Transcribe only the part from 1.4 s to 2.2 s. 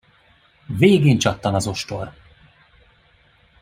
az ostor.